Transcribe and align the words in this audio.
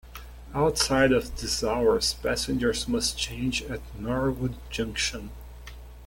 Outside 0.55 1.11
of 1.11 1.39
these 1.39 1.63
hours 1.63 2.15
passengers 2.15 2.87
must 2.87 3.19
change 3.19 3.61
at 3.61 3.81
Norwood 3.99 4.55
Junction. 4.71 5.29